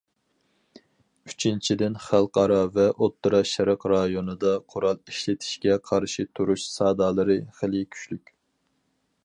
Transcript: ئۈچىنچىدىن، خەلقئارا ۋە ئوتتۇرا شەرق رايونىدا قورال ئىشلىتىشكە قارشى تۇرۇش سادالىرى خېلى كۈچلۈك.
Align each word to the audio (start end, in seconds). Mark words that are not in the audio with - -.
ئۈچىنچىدىن، 1.31 1.97
خەلقئارا 2.05 2.57
ۋە 2.77 2.85
ئوتتۇرا 2.93 3.41
شەرق 3.51 3.85
رايونىدا 3.93 4.55
قورال 4.75 4.99
ئىشلىتىشكە 5.13 5.79
قارشى 5.91 6.29
تۇرۇش 6.39 6.67
سادالىرى 6.77 7.37
خېلى 7.61 7.83
كۈچلۈك. 7.97 8.33